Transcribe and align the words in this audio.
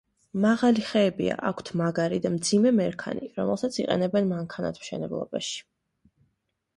მაღალი 0.43 0.83
ხეებია, 0.91 1.33
აქვთ 1.49 1.67
მაგარი 1.81 2.17
და 2.23 2.31
მძიმე 2.37 2.71
მერქანი, 2.77 3.27
რომელსაც 3.41 3.77
იყენებენ 3.83 4.31
მანქანათმშენებლობაში. 4.31 5.61